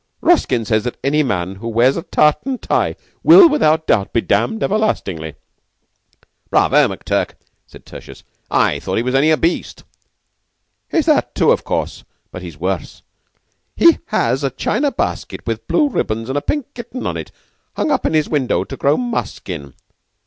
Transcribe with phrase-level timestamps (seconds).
[0.21, 4.63] Ruskin says that any man who wears a tartan tie will, without doubt, be damned
[4.63, 5.35] everlastingly."
[6.49, 7.35] "Bravo, McTurk,"
[7.67, 9.83] said Tertius; "I thought he was only a beast."
[10.89, 13.03] "He's that, too, of course, but he's worse.
[13.75, 17.31] He has a china basket with blue ribbons and a pink kitten on it,
[17.75, 19.75] hung up in his window to grow musk in.